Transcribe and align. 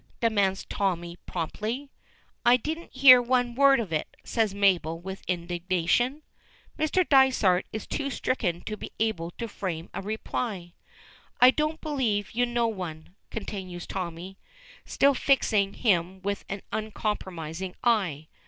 demands 0.19 0.65
Tommy 0.65 1.15
promptly. 1.27 1.91
"I 2.43 2.57
didn't 2.57 2.91
hear 2.91 3.21
one 3.21 3.53
word 3.53 3.79
of 3.79 3.93
it," 3.93 4.17
says 4.23 4.51
Mabel 4.51 4.99
with 4.99 5.21
indignation. 5.27 6.23
Mr. 6.75 7.07
Dysart 7.07 7.67
is 7.71 7.85
too 7.85 8.09
stricken 8.09 8.61
to 8.61 8.75
be 8.75 8.91
able 8.99 9.29
to 9.37 9.47
frame 9.47 9.91
a 9.93 10.01
reply. 10.01 10.73
"I 11.39 11.51
don't 11.51 11.81
believe 11.81 12.31
you 12.31 12.47
know 12.47 12.67
one," 12.67 13.13
continues 13.29 13.85
Tommy, 13.85 14.39
still 14.85 15.13
fixing 15.13 15.75
him 15.75 16.19
with 16.23 16.45
an 16.49 16.63
uncompromising 16.71 17.75
eye. 17.83 18.27